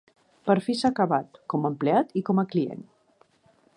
Per 0.49 0.53
fi 0.67 0.75
s'ha 0.79 0.89
acabat, 0.93 1.37
com 1.55 1.67
a 1.69 1.73
empleat 1.73 2.17
i 2.23 2.25
com 2.31 2.43
a 2.45 2.47
client! 2.55 2.85